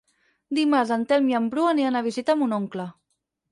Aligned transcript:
Dimarts 0.59 0.93
en 0.95 1.03
Telm 1.11 1.29
i 1.33 1.37
en 1.41 1.51
Bru 1.53 1.67
aniran 1.73 2.01
a 2.01 2.03
visitar 2.09 2.39
mon 2.43 2.59
oncle. 2.61 2.91